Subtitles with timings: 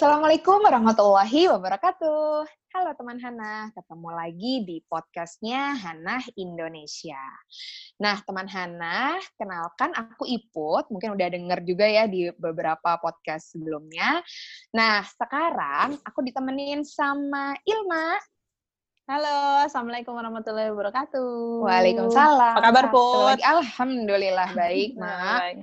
[0.00, 2.48] Assalamualaikum warahmatullahi wabarakatuh.
[2.72, 7.20] Halo teman Hana, ketemu lagi di podcastnya Hana Indonesia.
[8.00, 14.24] Nah teman Hana, kenalkan aku Iput, mungkin udah denger juga ya di beberapa podcast sebelumnya.
[14.72, 18.16] Nah sekarang aku ditemenin sama Ilma.
[19.04, 21.60] Halo, Assalamualaikum warahmatullahi wabarakatuh.
[21.60, 22.56] Waalaikumsalam.
[22.56, 23.36] Apa kabar, Put?
[23.44, 25.60] Alhamdulillah baik, Mak.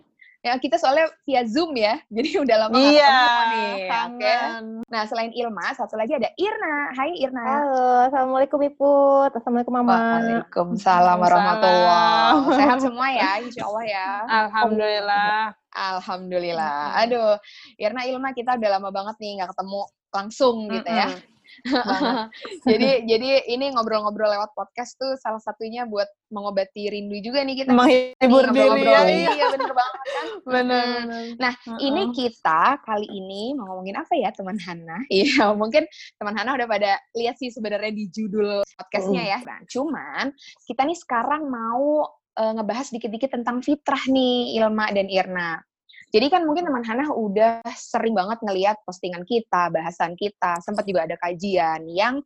[0.48, 3.68] Ya, kita soalnya via Zoom ya, jadi udah lama nggak Iya, ketemu nih.
[3.68, 3.88] Oke.
[3.91, 4.64] kangen.
[4.88, 6.96] Nah, selain Ilma, satu lagi ada Irna.
[6.96, 7.43] Hai Irna.
[7.43, 9.36] Halo, Assalamualaikum Iput.
[9.36, 9.91] Assalamualaikum Mama.
[9.91, 14.07] Waalaikumsalam warahmatullahi Sehat semua ya, insya Allah ya.
[14.47, 15.52] Alhamdulillah.
[15.75, 16.79] Alhamdulillah.
[17.04, 17.36] Aduh,
[17.75, 19.82] Irna Ilma kita udah lama banget nih nggak ketemu
[20.16, 21.11] langsung gitu ya.
[21.11, 21.19] Mm-mm.
[21.19, 21.36] Banget.
[22.70, 27.71] jadi jadi ini ngobrol-ngobrol lewat podcast tuh salah satunya buat mengobati rindu juga nih kita.
[27.71, 29.02] Menghibur Nih, diri ya.
[29.07, 30.28] Iya, Iya bener banget kan.
[30.56, 30.97] benar.
[31.07, 31.30] Mm.
[31.39, 31.80] Nah, Mm-mm.
[31.80, 35.00] Ini kita kali ini mau ngomongin apa ya teman Hana?
[35.17, 35.88] Iya, mungkin
[36.20, 39.39] teman Hana udah pada lihat sih sebenarnya di judul podcastnya ya.
[39.42, 40.25] Nah, cuman
[40.67, 42.05] kita nih sekarang mau
[42.38, 45.64] eh, ngebahas dikit-dikit tentang fitrah nih Ilma dan Irna.
[46.08, 51.03] Jadi kan mungkin teman Hana udah sering banget ngelihat postingan kita, bahasan kita, sempat juga
[51.03, 52.23] ada kajian yang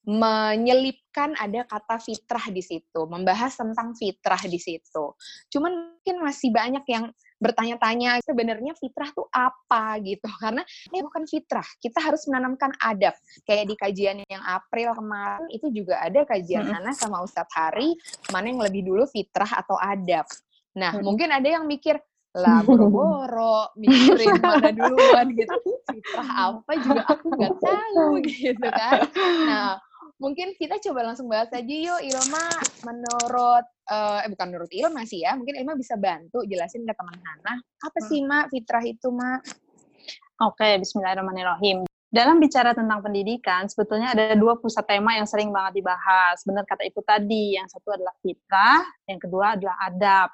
[0.00, 5.14] menyelipkan ada kata fitrah di situ, membahas tentang fitrah di situ.
[5.52, 10.60] Cuman mungkin masih banyak yang bertanya-tanya sebenarnya fitrah tuh apa gitu karena
[10.92, 13.16] ini bukan fitrah kita harus menanamkan adab
[13.48, 16.76] kayak di kajian yang April kemarin itu juga ada kajian Mm-mm.
[16.76, 17.96] Hana sama Ustadz Hari
[18.28, 20.28] mana yang lebih dulu fitrah atau adab
[20.76, 21.00] nah Mm-mm.
[21.00, 21.96] mungkin ada yang mikir
[22.38, 25.56] lah boro-boro mikirin mana duluan gitu
[25.90, 29.00] fitrah apa juga aku nggak tahu gitu kan
[29.46, 29.70] nah
[30.20, 32.46] mungkin kita coba langsung bahas aja yuk Ilma
[32.86, 37.18] menurut eh eh, bukan menurut Ilma sih ya mungkin Ilma bisa bantu jelasin ke teman
[37.18, 39.70] Hana apa sih Mak fitrah itu Mak
[40.40, 41.84] Oke, bismillahirrahmanirrahim.
[42.08, 46.40] Dalam bicara tentang pendidikan, sebetulnya ada dua pusat tema yang sering banget dibahas.
[46.48, 50.32] Benar kata Ibu tadi, yang satu adalah fitrah, yang kedua adalah adab.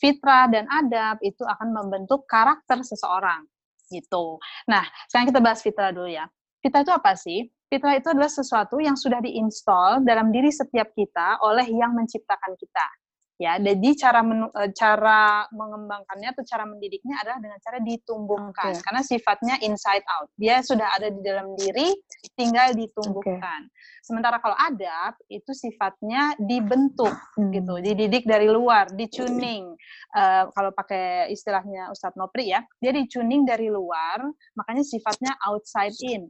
[0.00, 3.44] Fitrah dan adab itu akan membentuk karakter seseorang.
[3.92, 4.40] Gitu.
[4.64, 6.24] Nah, sekarang kita bahas fitrah dulu ya.
[6.64, 7.44] Fitrah itu apa sih?
[7.70, 12.86] Fitrah itu adalah sesuatu yang sudah diinstal dalam diri setiap kita oleh yang menciptakan kita.
[13.40, 18.84] Ya, jadi cara menu- eh, cara mengembangkannya atau cara mendidiknya adalah dengan cara ditumbuhkan Oke.
[18.84, 20.28] karena sifatnya inside out.
[20.36, 21.88] Dia sudah ada di dalam diri,
[22.36, 23.64] tinggal ditumbuhkan.
[24.04, 29.72] Sementara kalau adab itu sifatnya dibentuk gitu, dididik dari luar, dicuning.
[30.12, 34.20] Eh, kalau pakai istilahnya Ustadz Nopri ya, dia dicuning dari luar,
[34.52, 36.28] makanya sifatnya outside in.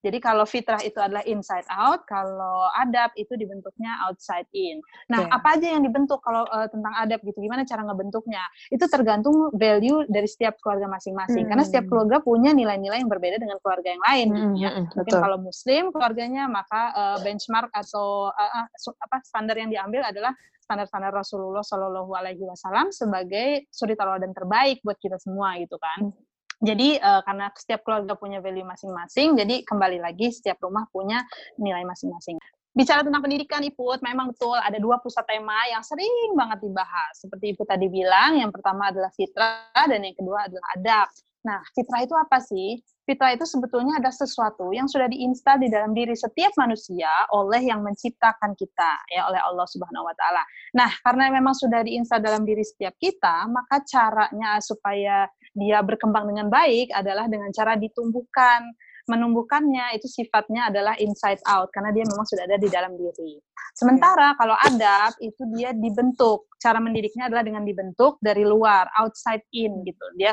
[0.00, 4.80] Jadi kalau fitrah itu adalah inside out, kalau adab itu dibentuknya outside in.
[5.12, 7.36] Nah, apa aja yang dibentuk kalau eh, tentang adab gitu?
[7.36, 8.40] Gimana cara ngebentuknya?
[8.72, 11.44] Itu tergantung value dari setiap keluarga masing-masing.
[11.52, 11.92] Karena setiap Hmm.
[11.92, 14.26] keluarga punya nilai-nilai yang berbeda dengan keluarga yang lain.
[14.32, 14.70] gitu ya.
[14.72, 15.20] Mm-mm, Mungkin betul.
[15.20, 20.32] kalau muslim keluarganya maka eh, benchmark atau eh, su- apa standar yang diambil adalah
[20.64, 26.14] standar-standar Rasulullah Shallallahu Alaihi Wasallam sebagai suri terbaik buat kita semua gitu kan.
[26.60, 31.24] Jadi eh, karena setiap keluarga punya value masing-masing, jadi kembali lagi setiap rumah punya
[31.56, 32.36] nilai masing-masing.
[32.70, 37.18] Bicara tentang pendidikan, Iput, memang betul ada dua pusat tema yang sering banget dibahas.
[37.18, 41.08] Seperti Ibu tadi bilang, yang pertama adalah fitrah dan yang kedua adalah adab.
[41.42, 42.78] Nah, fitrah itu apa sih?
[43.10, 47.82] Fitrah itu sebetulnya ada sesuatu yang sudah diinstal di dalam diri setiap manusia oleh yang
[47.82, 50.46] menciptakan kita, ya oleh Allah Subhanahu wa taala.
[50.78, 55.26] Nah, karena memang sudah diinstal dalam diri setiap kita, maka caranya supaya
[55.58, 58.62] dia berkembang dengan baik adalah dengan cara ditumbuhkan.
[59.10, 63.42] Menumbuhkannya itu sifatnya adalah inside out karena dia memang sudah ada di dalam diri.
[63.74, 66.46] Sementara kalau adab itu dia dibentuk.
[66.62, 70.06] Cara mendidiknya adalah dengan dibentuk dari luar, outside in gitu.
[70.14, 70.30] Dia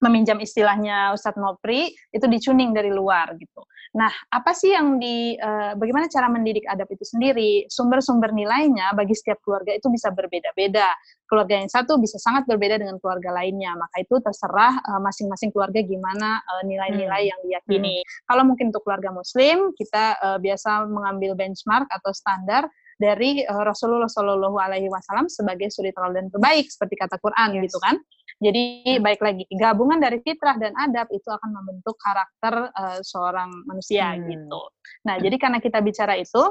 [0.00, 3.64] meminjam istilahnya Ustadz Nopri itu dicuning dari luar gitu.
[3.96, 7.64] Nah, apa sih yang di eh, bagaimana cara mendidik adab itu sendiri?
[7.72, 10.92] Sumber-sumber nilainya bagi setiap keluarga itu bisa berbeda-beda.
[11.24, 13.72] Keluarga yang satu bisa sangat berbeda dengan keluarga lainnya.
[13.72, 18.04] Maka itu terserah eh, masing-masing keluarga gimana eh, nilai-nilai yang diyakini.
[18.28, 22.68] Kalau mungkin untuk keluarga muslim, kita eh, biasa mengambil benchmark atau standar
[23.00, 27.96] dari eh, Rasulullah Shallallahu Alaihi Wasallam sebagai suri tauladan terbaik seperti kata Quran gitu kan.
[28.36, 34.12] Jadi baik lagi gabungan dari fitrah dan adab itu akan membentuk karakter eh, seorang manusia
[34.12, 34.28] Hmm.
[34.28, 34.60] gitu.
[35.08, 36.42] Nah jadi karena kita bicara itu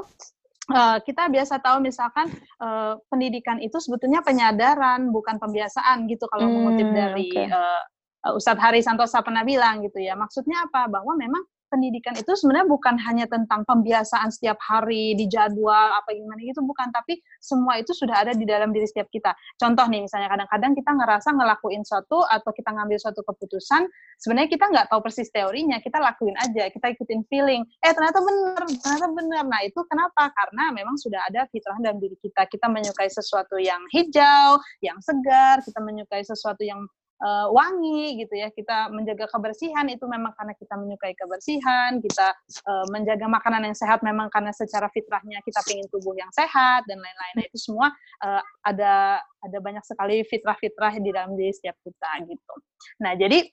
[0.74, 2.26] eh, kita biasa tahu misalkan
[2.62, 7.82] eh, pendidikan itu sebetulnya penyadaran bukan pembiasaan gitu kalau Hmm, mengutip dari eh,
[8.26, 10.18] uh, Ustadz Hari Santosa pernah bilang gitu ya.
[10.18, 10.90] Maksudnya apa?
[10.90, 16.40] Bahwa memang pendidikan itu sebenarnya bukan hanya tentang pembiasaan setiap hari di jadwal apa gimana
[16.42, 16.90] gitu bukan.
[16.90, 19.34] Tapi semua itu sudah ada di dalam diri setiap kita.
[19.58, 23.86] Contoh nih misalnya kadang-kadang kita ngerasa ngelakuin suatu atau kita ngambil suatu keputusan
[24.22, 27.62] sebenarnya kita nggak tahu persis teorinya kita lakuin aja kita ikutin feeling.
[27.82, 29.44] Eh ternyata benar ternyata benar.
[29.46, 30.30] Nah itu kenapa?
[30.32, 32.48] Karena memang sudah ada fitrah dalam diri kita.
[32.48, 36.86] Kita menyukai sesuatu yang hijau yang segar kita menyukai sesuatu yang
[37.20, 38.48] uh, wangi gitu ya.
[38.52, 42.28] Kita menjaga kebersihan itu memang karena kita menyukai kebersihan kita
[42.66, 46.98] uh, menjaga makanan yang sehat memang karena secara fitrahnya kita ingin tubuh yang sehat dan
[46.98, 47.34] lain-lain.
[47.36, 47.88] Nah, itu semua
[48.24, 52.54] uh, ada ada banyak sekali fitrah-fitrah di dalam diri setiap kita gitu.
[53.02, 53.46] Nah jadi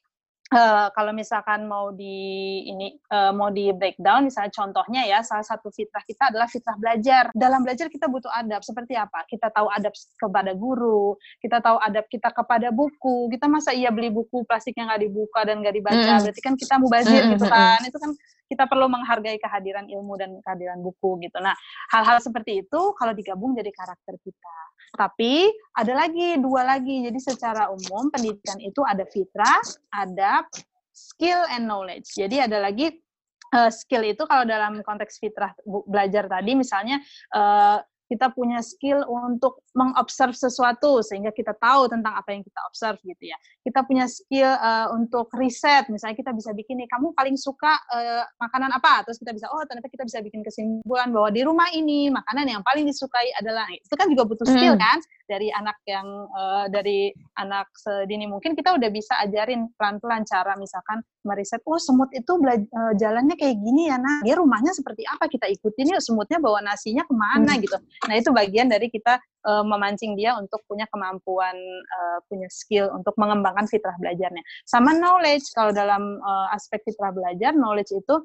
[0.54, 5.74] Uh, kalau misalkan mau di ini uh, mau di breakdown misalnya contohnya ya salah satu
[5.74, 7.34] fitrah kita adalah fitrah belajar.
[7.34, 8.62] Dalam belajar kita butuh adab.
[8.62, 9.26] Seperti apa?
[9.26, 13.32] Kita tahu adab kepada guru kita tahu adab kita kepada buku.
[13.34, 16.12] Kita masa iya beli buku plastik yang nggak dibuka dan nggak dibaca?
[16.16, 16.22] Mm.
[16.24, 17.80] berarti kan kita mubazir mm, gitu kan.
[17.84, 18.12] Itu kan
[18.54, 21.58] kita perlu menghargai kehadiran ilmu dan kehadiran buku gitu nah
[21.90, 24.56] hal-hal seperti itu kalau digabung jadi karakter kita
[24.94, 27.02] tapi ada lagi dua lagi.
[27.10, 30.46] Jadi secara umum pendidikan itu ada fitrah, ada
[30.94, 32.14] skill and knowledge.
[32.14, 32.94] Jadi ada lagi
[33.58, 37.02] uh, skill itu kalau dalam konteks fitrah belajar tadi misalnya
[37.34, 43.02] uh, kita punya skill untuk mengobserv sesuatu sehingga kita tahu tentang apa yang kita observe
[43.02, 43.38] gitu ya.
[43.66, 48.24] Kita punya skill uh, untuk riset, misalnya kita bisa bikin nih, kamu paling suka uh,
[48.38, 49.02] makanan apa?
[49.10, 52.62] Terus kita bisa, oh ternyata kita bisa bikin kesimpulan bahwa di rumah ini makanan yang
[52.62, 54.84] paling disukai adalah itu kan juga butuh skill hmm.
[54.84, 57.10] kan dari anak yang uh, dari
[57.40, 62.94] anak sedini mungkin kita udah bisa ajarin pelan-pelan cara misalkan meriset, oh semut itu uh,
[63.00, 67.02] jalannya kayak gini ya, nah dia rumahnya seperti apa kita ikutin yuk semutnya bawa nasinya
[67.08, 67.62] ke mana hmm.
[67.64, 67.78] gitu.
[68.06, 71.56] Nah itu bagian dari kita uh, memancing dia untuk punya kemampuan,
[71.88, 74.44] uh, punya skill untuk mengembangkan fitrah belajarnya.
[74.68, 78.16] Sama knowledge, kalau dalam uh, aspek fitrah belajar, knowledge itu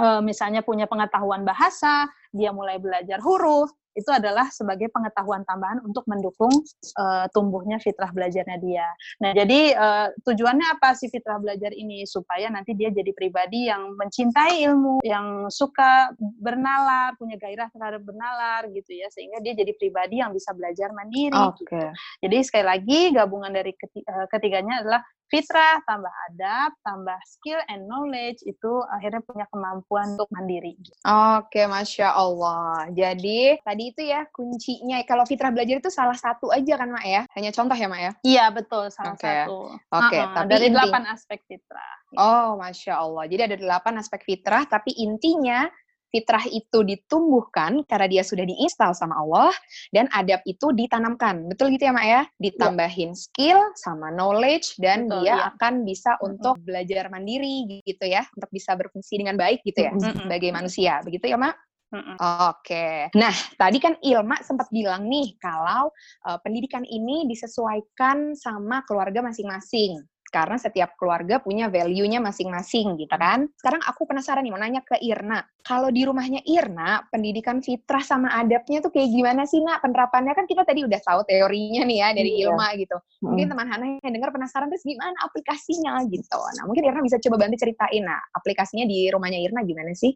[0.00, 6.02] uh, misalnya punya pengetahuan bahasa, dia mulai belajar huruf, itu adalah sebagai pengetahuan tambahan untuk
[6.10, 6.52] mendukung
[6.98, 8.86] uh, tumbuhnya fitrah belajarnya dia.
[9.22, 13.94] Nah, jadi uh, tujuannya apa sih fitrah belajar ini supaya nanti dia jadi pribadi yang
[13.94, 20.18] mencintai ilmu, yang suka bernalar, punya gairah terhadap bernalar gitu ya, sehingga dia jadi pribadi
[20.20, 21.34] yang bisa belajar mandiri.
[21.34, 21.62] Okay.
[21.62, 21.88] Gitu.
[22.26, 28.40] Jadi sekali lagi gabungan dari eh, ketiganya adalah fitrah, tambah adab, tambah skill and knowledge
[28.44, 30.76] itu akhirnya punya kemampuan untuk mandiri.
[31.04, 32.88] Oke, masya Allah.
[32.92, 35.00] Jadi tadi itu ya kuncinya.
[35.08, 37.22] Kalau fitrah belajar itu salah satu aja kan, Mak ya?
[37.36, 38.12] Hanya contoh ya, Mak ya?
[38.24, 39.46] Iya betul, salah okay.
[39.46, 39.58] satu.
[39.74, 41.94] Oke, okay, uh -uh, tapi dari delapan aspek fitrah.
[42.14, 43.24] Oh, masya Allah.
[43.26, 45.66] Jadi ada delapan aspek fitrah, tapi intinya
[46.14, 49.50] fitrah itu ditumbuhkan karena dia sudah diinstal sama Allah
[49.90, 51.50] dan adab itu ditanamkan.
[51.50, 52.22] Betul gitu ya, Mak ya?
[52.38, 53.18] Ditambahin ya.
[53.18, 55.36] skill sama knowledge dan Betul, dia ya.
[55.50, 56.28] akan bisa mm-hmm.
[56.30, 60.30] untuk belajar mandiri gitu ya, untuk bisa berfungsi dengan baik gitu ya mm-hmm.
[60.30, 61.02] sebagai manusia.
[61.02, 61.54] Begitu ya, Mak?
[61.90, 62.16] Mm-hmm.
[62.54, 62.86] Oke.
[63.18, 65.90] Nah, tadi kan Ilma sempat bilang nih kalau
[66.26, 69.98] uh, pendidikan ini disesuaikan sama keluarga masing-masing
[70.34, 73.46] karena setiap keluarga punya value-nya masing-masing gitu kan.
[73.54, 75.46] Sekarang aku penasaran nih mau nanya ke Irna.
[75.62, 79.86] Kalau di rumahnya Irna, pendidikan fitrah sama adabnya tuh kayak gimana sih, Nak?
[79.86, 82.50] Penerapannya kan kita tadi udah tahu teorinya nih ya dari iya.
[82.50, 82.96] Ilma gitu.
[83.22, 86.40] Mungkin teman Hana yang dengar penasaran terus gimana aplikasinya gitu.
[86.58, 90.10] Nah, mungkin Irna bisa coba bantu ceritain, nah, aplikasinya di rumahnya Irna gimana sih?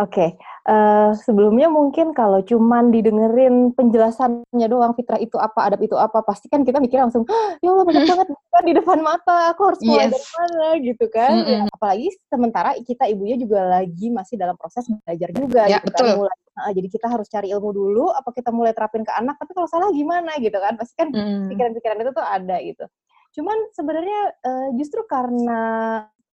[0.00, 0.28] Oke, okay.
[0.64, 6.24] uh, eh, sebelumnya mungkin kalau cuman didengerin penjelasannya doang fitrah itu apa, adab itu apa,
[6.24, 7.28] pasti kan kita mikir langsung,
[7.60, 10.16] ya Allah banyak banget kan di depan mata, aku harus mulai yes.
[10.16, 11.32] dari mana gitu kan.
[11.36, 11.52] Mm -hmm.
[11.52, 15.92] ya, apalagi sementara kita ibunya juga lagi masih dalam proses belajar juga ya, gitu kan.
[15.92, 16.06] betul.
[16.08, 16.16] kan.
[16.16, 19.52] Mulai, uh, jadi kita harus cari ilmu dulu, apa kita mulai terapin ke anak, tapi
[19.52, 20.80] kalau salah gimana gitu kan.
[20.80, 21.12] Pasti kan
[21.52, 22.04] pikiran-pikiran mm.
[22.08, 22.84] itu tuh ada gitu.
[23.36, 25.60] Cuman sebenarnya uh, justru karena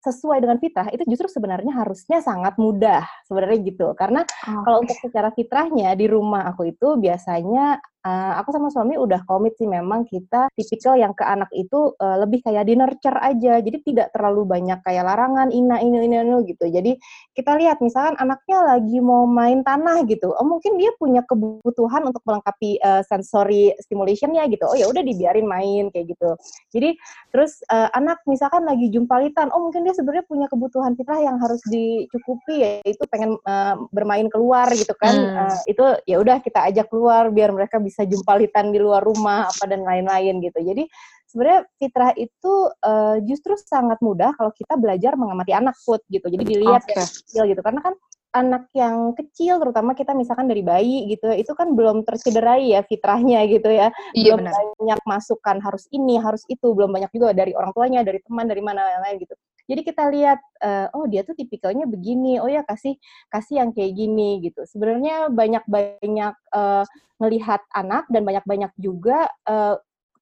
[0.08, 4.64] sesuai dengan fitrah itu justru sebenarnya harusnya sangat mudah sebenarnya gitu karena okay.
[4.64, 9.60] kalau untuk secara fitrahnya di rumah aku itu biasanya uh, aku sama suami udah komit
[9.60, 13.60] sih memang kita tipikal yang ke anak itu uh, lebih kayak di nurture aja.
[13.60, 16.66] Jadi tidak terlalu banyak kayak larangan ina ini ini ini gitu.
[16.72, 16.96] Jadi
[17.36, 22.24] kita lihat misalkan anaknya lagi mau main tanah gitu oh mungkin dia punya kebutuhan untuk
[22.24, 24.64] melengkapi uh, sensory stimulationnya gitu.
[24.66, 26.30] Oh ya udah dibiarin main kayak gitu.
[26.72, 26.96] Jadi
[27.34, 31.60] terus uh, anak misalkan lagi jumpalitan oh mungkin dia sebenarnya punya kebutuhan fitrah yang harus
[31.68, 35.16] dicukupi yaitu pengen uh, bermain keluar gitu kan.
[35.18, 35.38] Hmm.
[35.50, 39.50] uh, itu ya udah kita ajak keluar biar mereka bisa bisa jumpalitan di luar rumah
[39.50, 40.62] apa dan lain-lain gitu.
[40.62, 40.86] Jadi
[41.25, 42.54] sebenarnya fitrah itu
[42.86, 46.30] uh, justru sangat mudah kalau kita belajar mengamati anak food gitu.
[46.30, 47.01] Jadi dilihat okay.
[47.01, 47.98] skill gitu karena kan
[48.36, 53.46] anak yang kecil, terutama kita misalkan dari bayi gitu, itu kan belum tercederai ya fitrahnya
[53.48, 53.89] gitu ya.
[54.13, 54.53] Iya, belum benar.
[54.53, 58.62] banyak masukan harus ini, harus itu, belum banyak juga dari orang tuanya, dari teman, dari
[58.62, 59.36] mana yang lain gitu.
[59.67, 62.96] Jadi kita lihat, uh, oh dia tuh tipikalnya begini, oh ya kasih
[63.27, 64.63] kasih yang kayak gini gitu.
[64.63, 66.88] Sebenarnya banyak-banyak uh,
[67.19, 69.75] melihat anak dan banyak-banyak juga uh,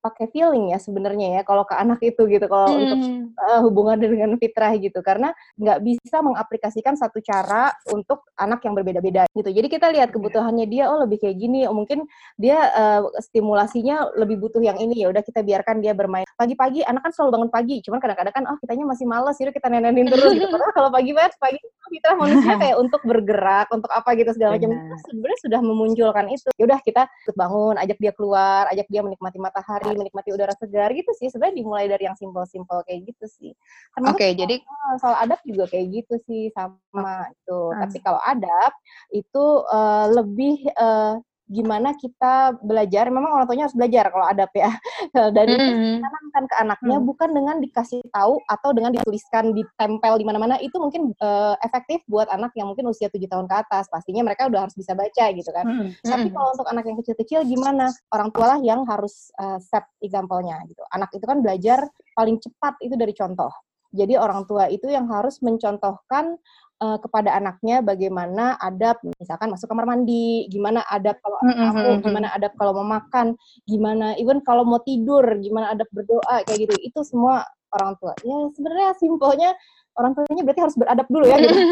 [0.06, 2.78] pakai feeling ya sebenarnya ya kalau ke anak itu gitu kalau hmm.
[2.78, 3.00] untuk
[3.42, 5.02] uh, hubungan dengan fitrah gitu.
[5.02, 9.50] Karena nggak bisa mengaplikasikan satu cara untuk anak yang berbeda-beda gitu.
[9.50, 10.14] Jadi kita lihat iya.
[10.14, 12.06] kebutuhannya dia oh lebih kayak gini oh mungkin
[12.38, 16.30] dia uh, stimulasinya lebih butuh yang ini ya udah kita biarkan dia bermain.
[16.38, 19.68] Pagi-pagi anak kan selalu bangun pagi cuman kadang-kadang kan oh kitanya masih males jadi kita
[19.74, 20.54] nenenin terus gitu.
[20.54, 21.60] Padahal kalau pagi banget pagi
[21.90, 24.70] fitrah manusia kayak untuk bergerak untuk apa gitu segala macam.
[25.10, 26.50] Sebenarnya sudah memunculkan itu.
[26.62, 31.12] Ya udah kita bangun ajak dia keluar ajak dia menikmati matahari menikmati udara segar gitu
[31.16, 31.28] sih.
[31.32, 33.52] Sebenarnya dimulai dari yang simpel-simpel kayak gitu sih.
[34.00, 34.60] Oke okay, jadi
[35.00, 37.60] soal adab juga kayak gitu sih sama itu.
[37.72, 37.80] Hmm.
[37.86, 38.72] tapi kalau adab
[39.14, 44.70] itu uh, lebih uh, gimana kita belajar memang orang tuanya harus belajar kalau adab ya
[45.36, 45.94] dan itu mm-hmm.
[46.02, 47.06] ditanamkan ke anaknya mm.
[47.06, 52.26] bukan dengan dikasih tahu atau dengan dituliskan ditempel di mana-mana itu mungkin uh, efektif buat
[52.34, 55.50] anak yang mungkin usia tujuh tahun ke atas pastinya mereka udah harus bisa baca gitu
[55.54, 56.02] kan mm.
[56.02, 60.58] tapi kalau untuk anak yang kecil-kecil gimana orang tua lah yang harus uh, set example-nya
[60.66, 61.86] gitu anak itu kan belajar
[62.18, 63.54] paling cepat itu dari contoh
[63.96, 66.36] jadi orang tua itu yang harus mencontohkan
[66.84, 71.96] uh, kepada anaknya bagaimana adab misalkan masuk kamar mandi, gimana adab kalau mm -hmm.
[72.04, 76.76] gimana adab kalau mau makan, gimana even kalau mau tidur, gimana adab berdoa kayak gitu.
[76.84, 78.14] Itu semua orang tua.
[78.24, 79.52] Ya sebenarnya simpelnya
[79.96, 81.56] orang tuanya berarti harus beradab dulu ya gitu.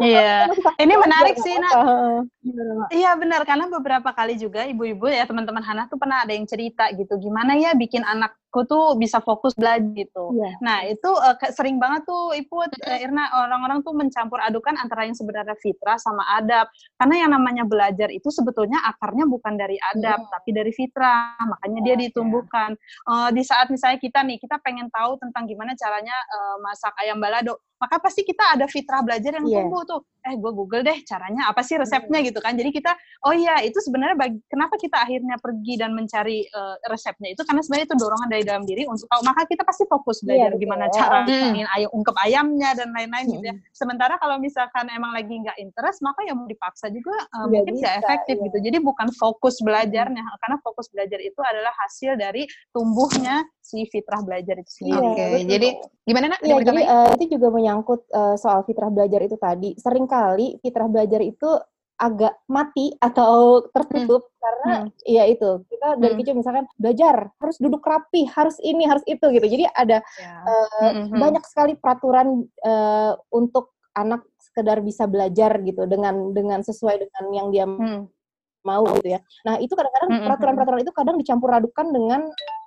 [0.00, 0.48] Iya.
[0.80, 1.72] Ini menarik sih, Nak.
[2.88, 6.88] Iya benar karena beberapa kali juga ibu-ibu ya teman-teman Hana tuh pernah ada yang cerita
[6.96, 8.00] gitu, gimana ya bikin
[8.50, 10.34] anakku tuh bisa fokus belajar gitu.
[10.34, 10.54] Yeah.
[10.58, 15.14] Nah, itu uh, sering banget tuh Ibu uh, Irna orang-orang tuh mencampur adukan antara yang
[15.14, 16.66] sebenarnya fitrah sama adab.
[16.98, 20.30] Karena yang namanya belajar itu sebetulnya akarnya bukan dari adab, yeah.
[20.34, 21.38] tapi dari fitrah.
[21.38, 22.74] Makanya dia ditumbuhkan.
[23.06, 27.22] Uh, di saat misalnya kita nih, kita pengen tahu tentang gimana caranya uh, masak ayam
[27.22, 29.64] balado maka pasti kita ada fitrah belajar yang yeah.
[29.64, 30.00] tumbuh tuh.
[30.20, 32.52] Eh, gue Google deh caranya apa sih resepnya gitu kan.
[32.52, 32.92] Jadi kita,
[33.24, 37.64] oh iya itu sebenarnya bagi, kenapa kita akhirnya pergi dan mencari uh, resepnya itu karena
[37.64, 39.24] sebenarnya itu dorongan dari dalam diri untuk tahu.
[39.24, 41.56] Maka kita pasti fokus belajar yeah, gimana cara hmm.
[41.56, 43.32] ingin ayam ungkep ayamnya dan lain-lain hmm.
[43.40, 43.54] gitu ya.
[43.72, 48.04] Sementara kalau misalkan emang lagi nggak interest, maka ya mau dipaksa juga uh, mungkin nggak
[48.04, 48.46] efektif yeah.
[48.52, 48.58] gitu.
[48.60, 50.36] Jadi bukan fokus belajarnya, hmm.
[50.44, 52.44] karena fokus belajar itu adalah hasil dari
[52.76, 54.98] tumbuhnya si fitrah belajar itu sendiri.
[54.98, 55.46] Oke, okay.
[55.46, 55.68] jadi
[56.02, 56.40] gimana nak?
[56.42, 60.90] Iya, jadi uh, itu juga menyangkut uh, soal fitrah belajar itu tadi, sering kali fitrah
[60.90, 61.50] belajar itu
[62.00, 64.36] agak mati atau tertutup hmm.
[64.40, 64.88] karena hmm.
[65.04, 66.20] ya itu kita dari hmm.
[66.24, 70.32] kecil misalkan belajar harus duduk rapi harus ini harus itu gitu jadi ada ya.
[70.48, 71.20] uh, hmm.
[71.20, 77.48] banyak sekali peraturan uh, untuk anak sekedar bisa belajar gitu dengan dengan sesuai dengan yang
[77.52, 78.00] dia hmm.
[78.64, 82.20] Mau gitu ya nah itu kadang-kadang peraturan-peraturan itu kadang dicampur adukan dengan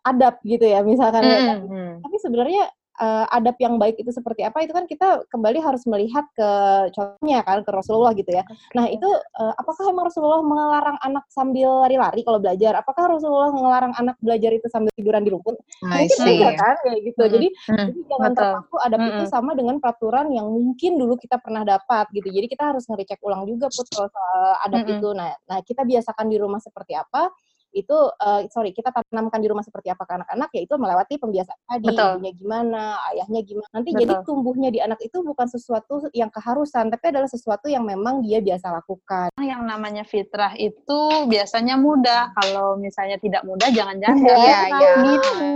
[0.04, 1.32] adab gitu ya misalkan hmm.
[1.32, 1.58] ya kan?
[2.04, 2.64] tapi sebenarnya
[3.00, 6.50] uh, adab yang baik itu seperti apa itu kan kita kembali harus melihat ke
[6.94, 8.44] contohnya kan ke Rasulullah gitu ya.
[8.78, 12.78] Nah itu uh, apakah emang Rasulullah melarang anak sambil lari-lari kalau belajar?
[12.78, 15.56] Apakah Rasulullah melarang anak belajar itu sambil tiduran di rumput?
[15.82, 17.22] Mungkin tidak kan kayak gitu.
[17.24, 17.32] Hmm.
[17.34, 17.88] Jadi, hmm.
[17.90, 19.10] jadi jangan terpaku adab hmm.
[19.16, 22.30] itu sama dengan peraturan yang mungkin dulu kita pernah dapat gitu.
[22.30, 24.94] Jadi kita harus ngecek ulang juga put kalau soal adab hmm.
[25.00, 25.10] itu.
[25.16, 27.30] Nah, nah kita biasakan di rumah seperti apa?
[27.74, 31.60] Itu uh, sorry kita tanamkan di rumah seperti apa ke anak-anak ya itu melewati pembiasaan
[31.66, 33.70] tadi ibunya gimana ayahnya gimana.
[33.74, 34.02] Nanti Betul.
[34.06, 38.40] jadi tumbuhnya di anak itu bukan sesuatu yang keharusan tapi adalah sesuatu yang memang dia
[38.40, 39.34] biasa lakukan.
[39.42, 42.32] Yang namanya fitrah itu biasanya mudah.
[42.38, 44.94] Kalau misalnya tidak mudah jangan-jangan ya, ya, ya.
[45.10, 45.50] gitu.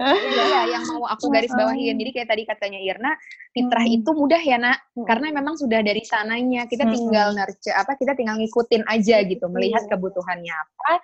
[0.00, 3.12] Ya, ya yang mau aku garis bawahin jadi kayak tadi katanya Irna
[3.52, 3.96] fitrah hmm.
[4.00, 4.78] itu mudah ya nak?
[4.96, 5.06] Hmm.
[5.06, 6.64] karena memang sudah dari sananya.
[6.64, 7.36] Kita tinggal hmm.
[7.36, 11.02] nurture apa kita tinggal ngikutin aja gitu melihat kebutuhannya apa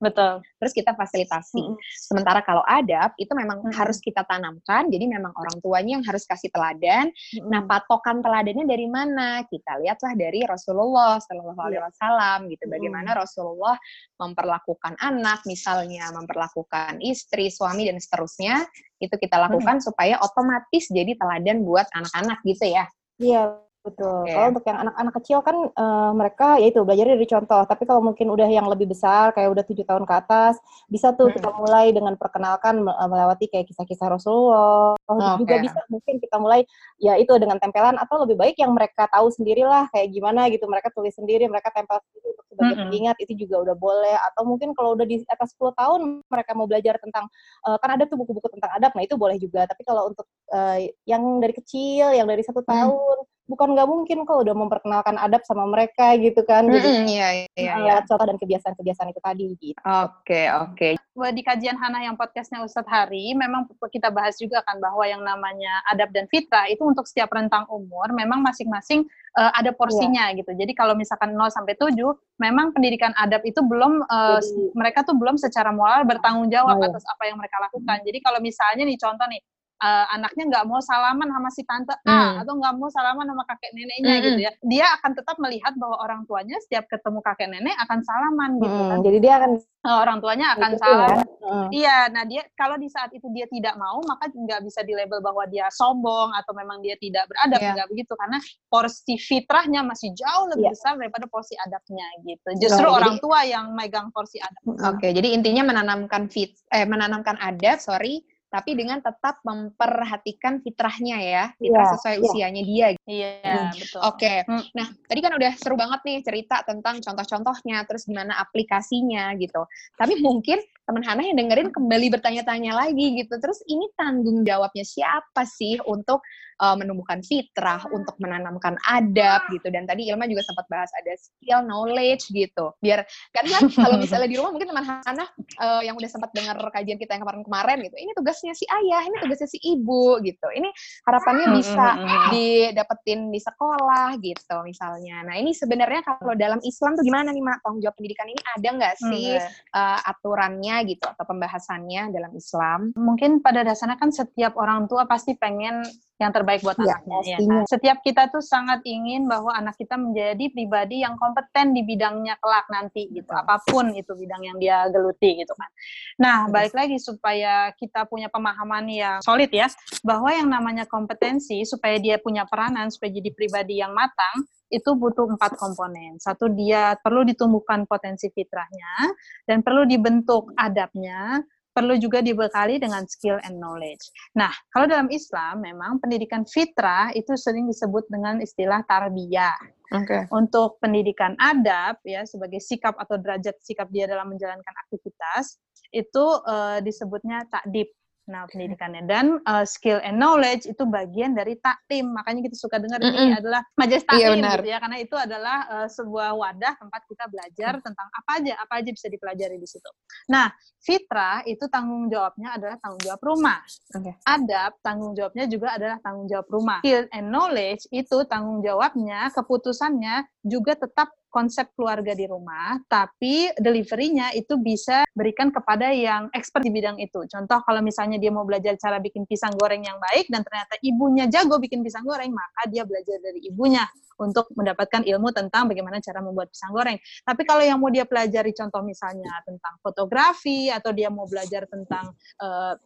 [0.00, 0.40] Betul.
[0.56, 1.60] Terus kita fasilitasi.
[1.60, 1.84] Mm -hmm.
[1.92, 3.76] Sementara kalau adab itu memang mm -hmm.
[3.76, 4.88] harus kita tanamkan.
[4.88, 7.12] Jadi memang orang tuanya yang harus kasih teladan.
[7.12, 7.48] Mm -hmm.
[7.52, 9.44] Nah, patokan teladannya dari mana?
[9.44, 11.88] Kita lihatlah dari Rasulullah Shallallahu Alaihi iya.
[11.92, 12.64] Wasallam gitu.
[12.66, 13.22] Bagaimana mm -hmm.
[13.28, 13.76] Rasulullah
[14.16, 18.64] memperlakukan anak, misalnya memperlakukan istri, suami dan seterusnya.
[18.96, 19.88] Itu kita lakukan mm -hmm.
[19.92, 22.88] supaya otomatis jadi teladan buat anak-anak gitu ya.
[23.20, 24.28] Iya, Betul.
[24.28, 24.36] Okay.
[24.36, 27.62] Kalau untuk yang anak-anak kecil kan uh, mereka ya itu belajar dari contoh.
[27.64, 30.60] Tapi kalau mungkin udah yang lebih besar kayak udah tujuh tahun ke atas,
[30.92, 31.36] bisa tuh hmm.
[31.40, 34.99] kita mulai dengan perkenalkan melewati kayak kisah-kisah Rasulullah.
[35.10, 35.42] Oh, okay.
[35.42, 36.60] juga bisa mungkin kita mulai
[37.02, 40.70] ya itu dengan tempelan atau lebih baik yang mereka tahu sendirilah kayak gimana gitu.
[40.70, 42.82] Mereka tulis sendiri, mereka tempel sendiri untuk sebagai hmm.
[42.86, 44.16] pengingat itu juga udah boleh.
[44.30, 46.00] Atau mungkin kalau udah di atas 10 tahun
[46.30, 47.26] mereka mau belajar tentang
[47.66, 49.66] uh, kan ada tuh buku-buku tentang adab, nah itu boleh juga.
[49.66, 50.78] Tapi kalau untuk uh,
[51.10, 55.66] yang dari kecil, yang dari satu tahun bukan nggak mungkin kok udah memperkenalkan adab sama
[55.66, 56.70] mereka gitu kan.
[56.70, 57.74] Jadi mm, iya, iya, iya.
[57.82, 59.80] lewat contoh dan kebiasaan-kebiasaan itu tadi gitu.
[59.82, 60.88] Oke, oke.
[61.28, 65.84] Di kajian Hana yang podcastnya Ustadz Hari, memang kita bahas juga kan bahwa yang namanya
[65.92, 69.04] adab dan fitrah itu untuk setiap rentang umur memang masing-masing
[69.36, 70.40] uh, ada porsinya yeah.
[70.40, 70.56] gitu.
[70.56, 71.92] Jadi kalau misalkan 0 sampai 7,
[72.40, 76.88] memang pendidikan adab itu belum uh, Jadi, mereka tuh belum secara moral bertanggung jawab oh.
[76.88, 78.00] atas apa yang mereka lakukan.
[78.00, 79.40] Jadi kalau misalnya nih contoh nih
[79.80, 82.32] uh, anaknya nggak mau salaman sama si tante A hmm.
[82.44, 84.24] atau nggak mau salaman sama kakek neneknya hmm.
[84.24, 88.50] gitu ya dia akan tetap melihat bahwa orang tuanya setiap ketemu kakek nenek akan salaman
[88.60, 88.90] gitu hmm.
[88.92, 89.52] kan jadi dia akan
[89.88, 91.24] uh, orang tuanya akan salam ya?
[91.24, 91.68] hmm.
[91.72, 95.44] iya nah dia kalau di saat itu dia tidak mau maka nggak bisa dilabel bahwa
[95.48, 97.74] dia sombong atau memang dia tidak beradab yeah.
[97.74, 100.74] nggak begitu karena porsi fitrahnya masih jauh lebih yeah.
[100.76, 105.00] besar daripada porsi adabnya gitu justru oh, orang jadi, tua yang megang porsi adab oke
[105.00, 111.44] okay, jadi intinya menanamkan fit eh menanamkan adab sorry tapi dengan tetap memperhatikan fitrahnya ya,
[111.54, 112.24] fitrah yeah, sesuai yeah.
[112.26, 112.86] usianya dia.
[112.90, 113.30] Iya, yeah,
[113.70, 113.78] hmm.
[113.78, 114.00] betul.
[114.02, 114.18] Oke.
[114.18, 114.38] Okay.
[114.42, 114.64] Hmm.
[114.74, 119.62] Nah, tadi kan udah seru banget nih cerita tentang contoh-contohnya, terus gimana aplikasinya gitu.
[119.94, 123.38] Tapi mungkin teman Hana yang dengerin kembali bertanya-tanya lagi gitu.
[123.38, 126.18] Terus ini tanggung jawabnya siapa sih untuk
[126.60, 129.72] uh, menumbuhkan fitrah, untuk menanamkan adab gitu.
[129.72, 132.76] Dan tadi Ilma juga sempat bahas ada skill, knowledge gitu.
[132.78, 133.02] Biar
[133.32, 135.26] karena kalau misalnya di rumah mungkin teman Hana
[135.58, 139.16] uh, yang udah sempat dengar kajian kita yang kemarin-kemarin gitu, ini tugasnya si ayah, ini
[139.24, 140.46] tugasnya si ibu gitu.
[140.52, 140.68] Ini
[141.08, 141.86] harapannya bisa
[142.30, 145.24] didapetin di sekolah gitu misalnya.
[145.24, 147.58] Nah ini sebenarnya kalau dalam Islam tuh gimana nih Mak?
[147.64, 149.36] Tanggung jawab pendidikan ini ada nggak sih
[149.76, 152.80] uh, aturannya gitu atau pembahasannya dalam Islam?
[152.94, 155.86] Mungkin pada dasarnya kan setiap orang tua pasti pengen
[156.20, 157.22] yang terbaik buat ya, anaknya.
[157.22, 157.62] Ya, kan?
[157.70, 162.66] Setiap kita tuh sangat ingin bahwa anak kita menjadi pribadi yang kompeten di bidangnya kelak
[162.66, 163.30] nanti gitu.
[163.30, 165.70] Apa pun itu bidang yang dia geluti gitu kan.
[166.18, 169.70] Nah, balik lagi supaya kita punya pemahaman yang solid ya
[170.02, 175.26] bahwa yang namanya kompetensi supaya dia punya peranan supaya jadi pribadi yang matang itu butuh
[175.34, 176.16] empat komponen.
[176.22, 179.12] Satu dia perlu ditumbuhkan potensi fitrahnya
[179.44, 184.02] dan perlu dibentuk adabnya, perlu juga dibekali dengan skill and knowledge.
[184.34, 189.56] Nah, kalau dalam Islam memang pendidikan fitrah itu sering disebut dengan istilah tarbiyah.
[189.90, 190.22] Okay.
[190.30, 195.58] Untuk pendidikan adab ya sebagai sikap atau derajat sikap dia dalam menjalankan aktivitas
[195.90, 197.90] itu uh, disebutnya takdib
[198.30, 202.14] Nah, pendidikannya dan uh, skill and knowledge itu bagian dari taklim.
[202.14, 203.22] Makanya kita suka dengar mm -hmm.
[203.26, 207.24] ini adalah majelis taklim iya, gitu ya karena itu adalah uh, sebuah wadah tempat kita
[207.26, 207.82] belajar mm.
[207.82, 209.90] tentang apa aja apa aja bisa dipelajari di situ.
[210.30, 210.46] Nah,
[210.78, 213.58] fitrah itu tanggung jawabnya adalah tanggung jawab rumah.
[213.90, 214.14] Okay.
[214.22, 216.78] Adab tanggung jawabnya juga adalah tanggung jawab rumah.
[216.86, 224.34] Skill and knowledge itu tanggung jawabnya, keputusannya juga tetap konsep keluarga di rumah, tapi deliverynya
[224.34, 227.22] itu bisa berikan kepada yang expert di bidang itu.
[227.30, 231.30] Contoh kalau misalnya dia mau belajar cara bikin pisang goreng yang baik dan ternyata ibunya
[231.30, 233.86] jago bikin pisang goreng, maka dia belajar dari ibunya
[234.20, 237.00] untuk mendapatkan ilmu tentang bagaimana cara membuat pisang goreng.
[237.24, 242.12] Tapi kalau yang mau dia pelajari contoh misalnya tentang fotografi atau dia mau belajar tentang
[242.44, 242.76] uh,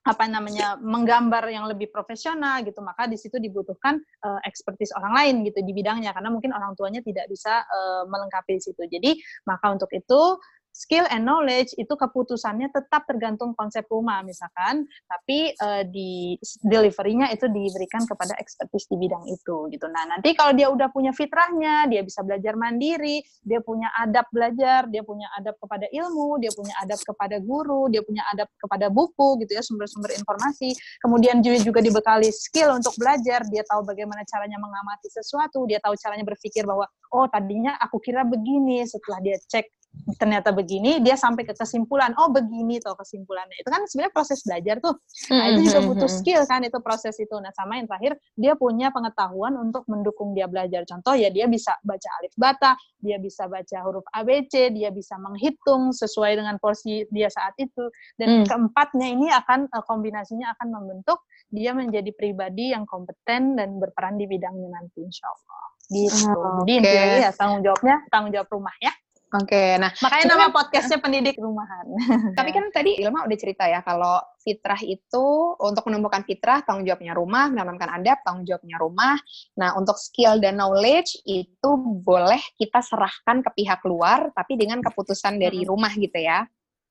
[0.00, 5.34] apa namanya menggambar yang lebih profesional gitu maka di situ dibutuhkan uh, ekspertis orang lain
[5.44, 8.82] gitu di bidangnya karena mungkin orang tuanya tidak bisa uh, melengkapi di situ.
[8.88, 15.52] Jadi maka untuk itu skill and knowledge itu keputusannya tetap tergantung konsep rumah misalkan, tapi
[15.58, 19.86] uh, di deliverynya itu diberikan kepada ekspertis di bidang itu gitu.
[19.90, 24.86] Nah nanti kalau dia udah punya fitrahnya, dia bisa belajar mandiri, dia punya adab belajar,
[24.88, 29.42] dia punya adab kepada ilmu, dia punya adab kepada guru, dia punya adab kepada buku
[29.44, 30.72] gitu ya sumber-sumber informasi.
[31.02, 35.94] Kemudian juga juga dibekali skill untuk belajar, dia tahu bagaimana caranya mengamati sesuatu, dia tahu
[35.98, 39.79] caranya berpikir bahwa oh tadinya aku kira begini setelah dia cek
[40.16, 43.58] ternyata begini, dia sampai ke kesimpulan, oh begini tuh kesimpulannya.
[43.58, 44.94] Itu kan sebenarnya proses belajar tuh.
[45.34, 47.34] Nah, itu juga butuh skill kan itu proses itu.
[47.38, 50.86] Nah, sama yang terakhir, dia punya pengetahuan untuk mendukung dia belajar.
[50.86, 55.90] Contoh ya dia bisa baca alif bata, dia bisa baca huruf ABC, dia bisa menghitung
[55.90, 57.90] sesuai dengan porsi dia saat itu.
[58.14, 58.46] Dan mm.
[58.46, 64.30] keempatnya ini akan eh, kombinasinya akan membentuk dia menjadi pribadi yang kompeten dan berperan di
[64.30, 65.64] bidangnya nanti insya Allah.
[65.90, 66.30] Gitu.
[66.30, 68.94] Oh, Jadi intinya ya tanggung jawabnya tanggung jawab rumah ya.
[69.30, 71.86] Oke, okay, nah makanya nama podcastnya pendidik rumahan.
[72.38, 77.14] Tapi kan tadi Ilma udah cerita ya kalau fitrah itu untuk menumbuhkan fitrah tanggung jawabnya
[77.14, 79.14] rumah, menanamkan adab tanggung jawabnya rumah.
[79.54, 81.70] Nah untuk skill dan knowledge itu
[82.02, 86.42] boleh kita serahkan ke pihak luar, tapi dengan keputusan dari rumah gitu ya.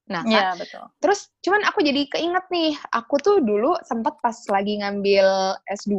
[0.09, 0.89] Nah, ya, betul.
[0.97, 5.93] Terus cuman aku jadi keinget nih, aku tuh dulu sempat pas lagi ngambil S2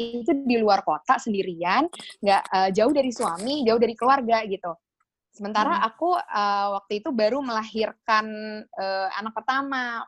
[0.00, 1.84] itu di luar kota sendirian,
[2.24, 4.72] nggak uh, jauh dari suami, jauh dari keluarga gitu.
[5.30, 5.88] Sementara hmm.
[5.88, 8.26] aku uh, waktu itu baru melahirkan
[8.66, 10.02] uh, anak pertama.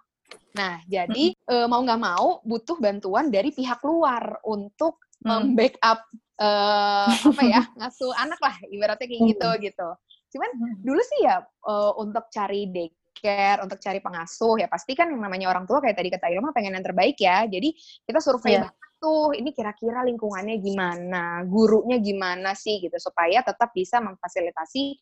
[0.53, 1.49] Nah, jadi hmm.
[1.49, 5.27] uh, mau nggak mau butuh bantuan dari pihak luar untuk hmm.
[5.31, 6.05] membackup
[6.43, 9.61] uh, apa ya ngasuh anak lah ibaratnya kayak gitu hmm.
[9.63, 9.89] gitu.
[10.35, 10.75] Cuman hmm.
[10.83, 15.53] dulu sih ya uh, untuk cari daycare, untuk cari pengasuh ya pasti kan yang namanya
[15.55, 17.47] orang tua kayak tadi kata Ilma pengen yang terbaik ya.
[17.47, 18.69] Jadi kita survei yeah.
[19.03, 24.95] Tuh ini kira-kira lingkungannya gimana, gurunya gimana sih gitu supaya tetap bisa memfasilitasi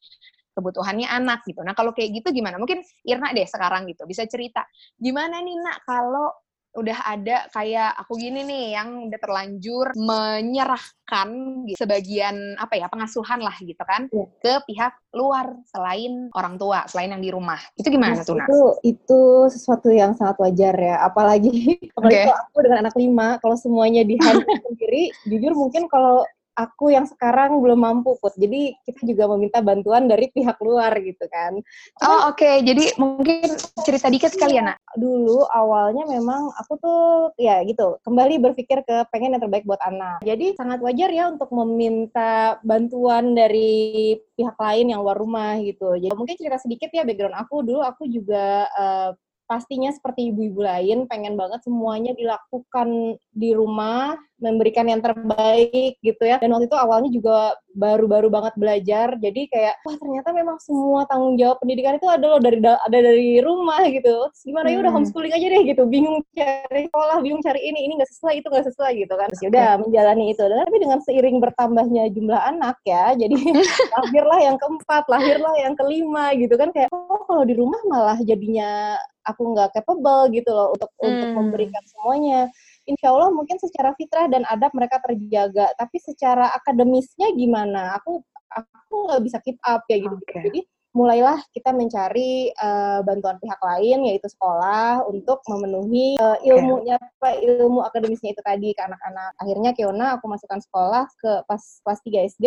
[0.57, 1.61] kebutuhannya anak gitu.
[1.61, 2.57] Nah kalau kayak gitu gimana?
[2.57, 4.65] Mungkin Irna deh sekarang gitu bisa cerita
[4.97, 6.33] gimana nih nak kalau
[6.71, 11.29] udah ada kayak aku gini nih yang udah terlanjur menyerahkan
[11.67, 14.27] gitu, sebagian apa ya pengasuhan lah gitu kan ya.
[14.39, 18.61] ke pihak luar selain orang tua selain yang di rumah itu gimana nah, tuh itu
[18.87, 22.31] itu sesuatu yang sangat wajar ya apalagi apalagi okay.
[22.31, 24.15] aku dengan anak lima kalau semuanya di
[24.71, 26.23] sendiri jujur mungkin kalau
[26.61, 28.37] aku yang sekarang belum mampu put.
[28.37, 31.57] Jadi kita juga meminta bantuan dari pihak luar gitu kan.
[31.57, 32.41] Cuman, oh oke.
[32.41, 32.61] Okay.
[32.61, 34.79] jadi mungkin cerita dikit sekali ya nak?
[34.97, 37.03] Dulu awalnya memang aku tuh
[37.41, 40.21] ya gitu kembali berpikir ke pengen yang terbaik buat anak.
[40.25, 45.97] Jadi sangat wajar ya untuk meminta bantuan dari pihak lain yang luar rumah gitu.
[45.97, 47.65] Jadi mungkin cerita sedikit ya background aku.
[47.65, 49.11] Dulu aku juga uh,
[49.51, 56.41] pastinya seperti ibu-ibu lain pengen banget semuanya dilakukan di rumah memberikan yang terbaik gitu ya.
[56.41, 61.39] Dan waktu itu awalnya juga baru-baru banget belajar jadi kayak wah ternyata memang semua tanggung
[61.39, 64.31] jawab pendidikan itu ada loh dari ada dari rumah gitu.
[64.31, 64.75] Terus gimana hmm.
[64.75, 64.99] ya udah hmm.
[65.03, 65.83] homeschooling aja deh gitu.
[65.87, 69.29] Bingung cari sekolah bingung cari ini ini nggak sesuai itu nggak sesuai gitu kan.
[69.31, 70.43] Terus ya udah menjalani itu.
[70.43, 73.35] Dan tapi dengan seiring bertambahnya jumlah anak ya jadi
[73.99, 76.73] lahirlah yang keempat lahirlah yang kelima gitu kan.
[76.73, 81.09] Kayak oh kalau di rumah malah jadinya aku nggak capable gitu loh untuk hmm.
[81.09, 82.49] untuk memberikan semuanya.
[82.89, 87.97] Insya Allah mungkin secara fitrah dan adab mereka terjaga, tapi secara akademisnya gimana?
[88.01, 90.17] Aku aku nggak bisa keep up ya gitu.
[90.27, 90.43] Okay.
[90.51, 97.39] Jadi mulailah kita mencari uh, bantuan pihak lain yaitu sekolah untuk memenuhi uh, ilmunya apa
[97.39, 99.39] ilmu akademisnya itu tadi ke anak-anak.
[99.39, 102.47] Akhirnya Kiona aku masukkan sekolah ke pas kelas 3 SD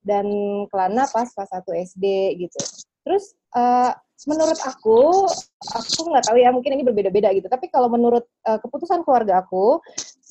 [0.00, 0.26] dan
[0.72, 2.04] Kelana pas kelas 1 SD
[2.40, 2.60] gitu.
[3.04, 3.92] Terus uh,
[4.24, 5.28] menurut aku,
[5.60, 7.46] aku nggak tahu ya mungkin ini berbeda-beda gitu.
[7.46, 9.78] Tapi kalau menurut uh, keputusan keluarga aku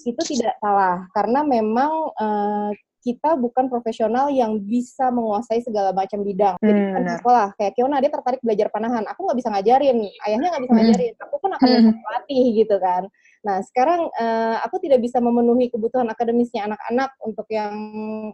[0.04, 2.72] itu tidak salah karena memang uh,
[3.04, 6.56] kita bukan profesional yang bisa menguasai segala macam bidang.
[6.64, 9.98] Jadi hmm, kan di sekolah kayak Kiona dia tertarik belajar panahan, aku nggak bisa ngajarin,
[10.24, 10.80] ayahnya nggak bisa hmm.
[10.80, 11.94] ngajarin, aku pun akan hmm.
[12.00, 13.04] melatih gitu kan.
[13.44, 17.76] Nah sekarang uh, aku tidak bisa memenuhi kebutuhan akademisnya anak-anak untuk yang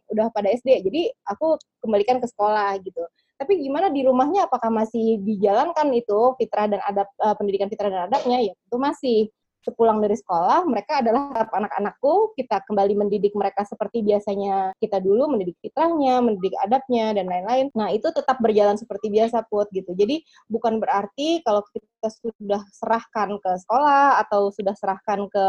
[0.05, 3.01] udah pada SD, jadi aku kembalikan ke sekolah gitu.
[3.39, 8.11] Tapi gimana di rumahnya apakah masih dijalankan itu fitrah dan adab uh, pendidikan fitrah dan
[8.11, 8.43] adabnya?
[8.43, 14.71] Ya itu masih sepulang dari sekolah, mereka adalah anak-anakku, kita kembali mendidik mereka seperti biasanya
[14.79, 17.67] kita dulu, mendidik fitrahnya, mendidik adabnya, dan lain-lain.
[17.75, 19.91] Nah, itu tetap berjalan seperti biasa, Put, gitu.
[19.91, 25.45] Jadi, bukan berarti kalau kita sudah serahkan ke sekolah, atau sudah serahkan ke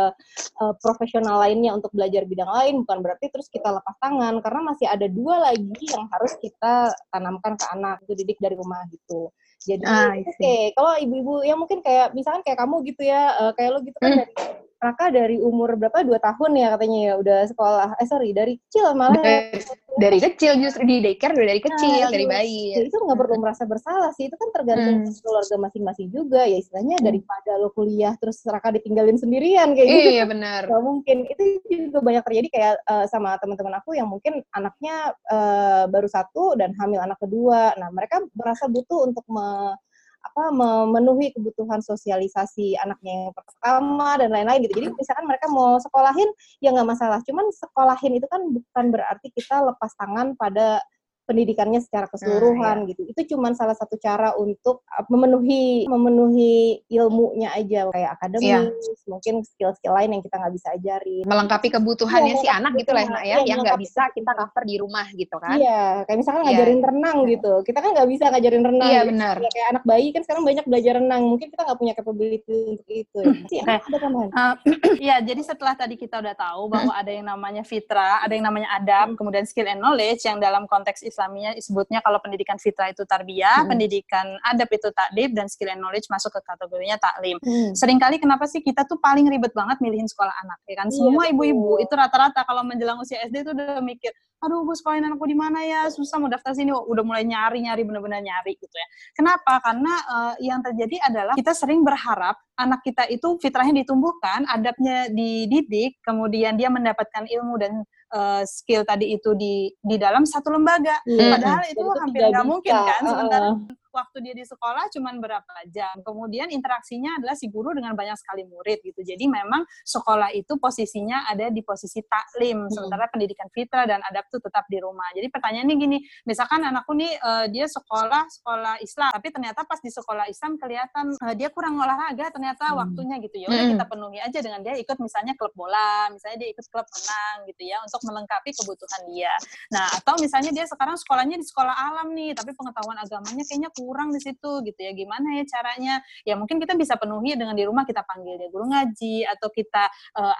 [0.58, 4.86] uh, profesional lainnya untuk belajar bidang lain, bukan berarti terus kita lepas tangan, karena masih
[4.90, 9.30] ada dua lagi yang harus kita tanamkan ke anak, itu didik dari rumah, gitu.
[9.60, 10.72] Jadi ah, oke, okay.
[10.72, 14.10] kalau ibu-ibu yang mungkin kayak misalkan kayak kamu gitu ya, uh, kayak lo gitu kan
[14.16, 14.20] hmm.
[14.24, 14.32] dari
[14.80, 16.00] Raka dari umur berapa?
[16.00, 17.88] Dua tahun ya katanya ya udah sekolah.
[18.00, 19.20] Eh sorry dari kecil malah.
[19.20, 19.60] Dari,
[20.00, 22.72] dari kecil justru di daycare udah dari kecil nah, dari bayi.
[22.72, 25.20] Ya, itu nggak perlu merasa bersalah sih itu kan tergantung hmm.
[25.20, 27.04] keluarga masing-masing juga ya istilahnya hmm.
[27.04, 30.10] daripada lo kuliah terus Raka ditinggalin sendirian kayak gitu.
[30.16, 30.62] Iya benar.
[30.64, 31.16] Gak mungkin.
[31.28, 36.56] Itu juga banyak terjadi kayak uh, sama teman-teman aku yang mungkin anaknya uh, baru satu
[36.56, 37.76] dan hamil anak kedua.
[37.76, 39.76] Nah mereka merasa butuh untuk me
[40.20, 44.74] apa memenuhi kebutuhan sosialisasi anaknya yang pertama dan lain-lain gitu.
[44.80, 46.28] Jadi misalkan mereka mau sekolahin
[46.60, 47.18] ya nggak masalah.
[47.24, 50.84] Cuman sekolahin itu kan bukan berarti kita lepas tangan pada
[51.30, 52.90] pendidikannya secara keseluruhan nah, iya.
[52.90, 53.02] gitu.
[53.06, 59.06] Itu cuma salah satu cara untuk uh, memenuhi memenuhi ilmunya aja kayak akademis, iya.
[59.06, 61.22] mungkin skill-skill lain yang kita nggak bisa ajarin.
[61.22, 64.76] Melengkapi kebutuhannya ya, si anak gitu lah ya, ya yang nggak bisa kita cover di
[64.82, 65.54] rumah gitu kan.
[65.54, 66.48] Iya, kayak misalkan iya.
[66.50, 67.52] ngajarin renang gitu.
[67.62, 68.90] Kita kan nggak bisa ngajarin renang.
[68.90, 69.10] Iya gitu.
[69.14, 69.36] benar.
[69.38, 72.88] Ya, kayak anak bayi kan sekarang banyak belajar renang, mungkin kita nggak punya capability untuk
[72.90, 73.20] itu.
[73.52, 73.62] Ya.
[73.66, 74.28] Nah, ada tambahan.
[74.32, 74.54] Uh,
[75.12, 78.72] ya, jadi setelah tadi kita udah tahu bahwa ada yang namanya fitrah, ada yang namanya
[78.74, 83.04] adab, kemudian skill and knowledge yang dalam konteks Islam Islamnya disebutnya kalau pendidikan fitrah itu
[83.04, 83.68] tarbiyah, hmm.
[83.68, 87.36] pendidikan adab itu takdib dan skill and knowledge masuk ke kategorinya taklim.
[87.44, 87.76] Hmm.
[87.76, 90.88] Seringkali kenapa sih kita tuh paling ribet banget milihin sekolah anak ya kan?
[90.88, 95.04] Iya, Semua ibu-ibu itu rata-rata kalau menjelang usia SD itu udah mikir, aduh gue sekolahin
[95.12, 95.92] anakku di mana ya?
[95.92, 98.88] Susah mau daftar sini, udah mulai nyari-nyari bener-bener nyari gitu ya.
[99.12, 99.60] Kenapa?
[99.60, 106.00] Karena uh, yang terjadi adalah kita sering berharap anak kita itu fitrahnya ditumbuhkan, adabnya dididik,
[106.00, 110.98] kemudian dia mendapatkan ilmu dan uh, skill tadi itu di di dalam satu lembaga.
[111.06, 111.30] Hmm.
[111.38, 113.02] Padahal itu hampir nggak mungkin kan.
[113.02, 113.79] Sementara uh.
[113.90, 115.94] Waktu dia di sekolah cuma berapa jam.
[116.02, 119.00] Kemudian interaksinya adalah si guru dengan banyak sekali murid gitu.
[119.02, 122.72] Jadi memang sekolah itu posisinya ada di posisi taklim, hmm.
[122.72, 125.06] sementara pendidikan fitrah dan adab itu tetap di rumah.
[125.12, 129.90] Jadi pertanyaannya gini, misalkan anakku nih uh, dia sekolah sekolah Islam, tapi ternyata pas di
[129.90, 132.78] sekolah Islam kelihatan uh, dia kurang olahraga, ternyata hmm.
[132.80, 133.46] waktunya gitu ya.
[133.50, 133.72] Udah hmm.
[133.76, 137.62] kita penuhi aja dengan dia ikut misalnya klub bola, misalnya dia ikut klub renang gitu
[137.66, 139.34] ya untuk melengkapi kebutuhan dia.
[139.74, 144.12] Nah, atau misalnya dia sekarang sekolahnya di sekolah alam nih, tapi pengetahuan agamanya kayaknya kurang
[144.12, 144.92] di situ gitu ya.
[144.92, 145.94] Gimana ya caranya?
[146.28, 149.88] Ya mungkin kita bisa penuhi dengan di rumah kita panggil dia guru ngaji atau kita
[150.20, 150.34] uh,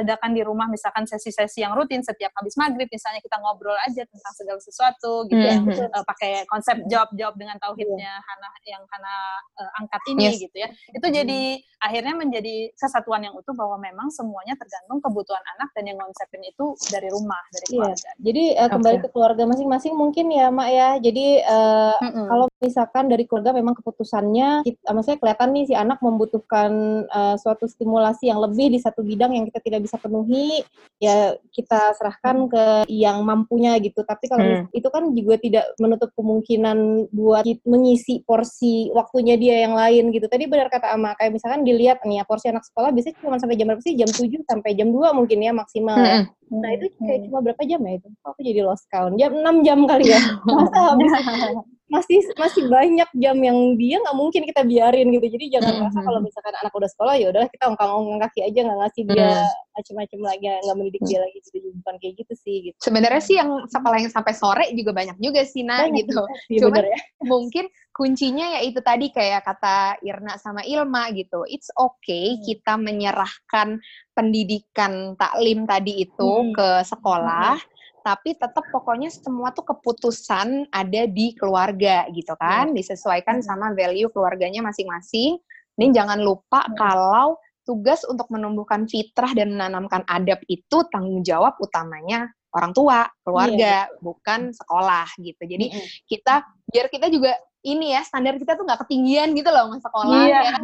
[0.00, 4.32] adakan di rumah misalkan sesi-sesi yang rutin setiap habis maghrib misalnya kita ngobrol aja tentang
[4.34, 5.76] segala sesuatu gitu mm -hmm.
[5.76, 8.26] ya uh, pakai konsep jawab-jawab dengan tauhidnya yeah.
[8.26, 9.14] Hana yang Hana
[9.60, 10.42] uh, angkat ini yes.
[10.48, 10.68] gitu ya.
[10.94, 15.98] Itu jadi akhirnya menjadi kesatuan yang utuh bahwa memang semuanya tergantung kebutuhan anak dan yang
[16.00, 17.72] konsepin itu dari rumah dari iya.
[17.76, 18.00] keluarga.
[18.00, 18.14] Yeah.
[18.26, 19.04] Jadi uh, kembali okay.
[19.04, 20.88] ke keluarga masing-masing mungkin ya Mak ya.
[21.00, 22.26] Jadi uh, mm -hmm.
[22.30, 26.70] kalau misalkan dari keluarga memang keputusannya kita, maksudnya kelihatan nih si anak membutuhkan
[27.12, 30.64] uh, suatu stimulasi yang lebih di satu bidang yang kita tidak bisa penuhi
[30.96, 34.72] ya kita serahkan ke yang mampunya gitu tapi kalau hmm.
[34.72, 40.48] itu kan juga tidak menutup kemungkinan buat mengisi porsi waktunya dia yang lain gitu tadi
[40.48, 43.68] benar kata Ama kayak misalkan dilihat nih ya porsi anak sekolah biasanya cuma sampai jam
[43.68, 46.24] berapa sih jam 7 sampai jam 2 mungkin ya maksimal ya.
[46.24, 46.32] hmm.
[46.32, 46.56] ya.
[46.56, 47.26] nah itu kayak hmm.
[47.28, 50.80] cuma berapa jam ya itu aku jadi lost count jam 6 jam kali ya masa
[50.96, 51.12] habis
[51.86, 56.02] masih masih banyak jam yang dia nggak mungkin kita biarin gitu jadi jangan mm -hmm.
[56.02, 59.70] kalau misalkan anak udah sekolah ya udahlah kita ongkang-ongkang kaki aja nggak ngasih dia mm.
[59.70, 63.50] macam-macam lagi nggak mendidik dia lagi gitu bukan kayak gitu sih gitu sebenarnya sih yang
[63.70, 66.18] sekolah yang sampai sore juga banyak juga sih nah banyak gitu
[66.50, 66.98] sih, cuma ya.
[67.22, 72.42] mungkin kuncinya ya itu tadi kayak kata Irna sama Ilma gitu it's okay hmm.
[72.50, 73.78] kita menyerahkan
[74.10, 76.50] pendidikan taklim tadi itu hmm.
[76.50, 77.74] ke sekolah hmm
[78.06, 82.76] tapi tetap pokoknya semua tuh keputusan ada di keluarga gitu kan, yeah.
[82.78, 83.46] disesuaikan hmm.
[83.50, 85.42] sama value keluarganya masing-masing.
[85.74, 86.78] Ini jangan lupa hmm.
[86.78, 87.34] kalau
[87.66, 93.98] tugas untuk menumbuhkan fitrah dan menanamkan adab itu tanggung jawab utamanya orang tua, keluarga, yeah.
[93.98, 95.42] bukan sekolah gitu.
[95.42, 95.88] Jadi mm -hmm.
[96.06, 96.34] kita
[96.70, 97.34] biar kita juga
[97.66, 100.40] ini ya standar kita tuh nggak ketinggian gitu loh mas sekolah iya.
[100.54, 100.58] ya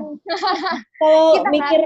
[1.02, 1.80] kalau mikir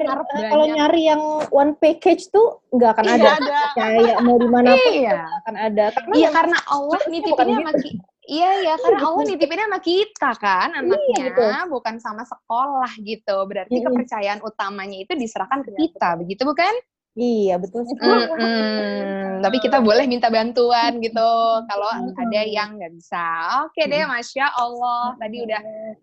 [0.52, 3.60] kalau nyari yang one package tuh nggak akan iya, ada, ada.
[3.72, 5.24] kayak mau di mana pun iya.
[5.42, 8.04] akan ada karena iya karena Allah nitipinnya sama gitu.
[8.26, 13.36] Iya ya, karena Allah nitipinnya sama kita kan iya, anaknya, iya, bukan sama sekolah gitu.
[13.46, 16.74] Berarti kepercayaan utamanya itu diserahkan ke kita, begitu bukan?
[17.16, 17.96] Iya betul sih.
[17.96, 19.40] Mm -hmm.
[19.40, 21.28] Tapi kita boleh minta bantuan gitu
[21.64, 23.24] kalau ada yang nggak bisa.
[23.64, 25.16] Oke deh, masya Allah.
[25.16, 25.60] Tadi udah,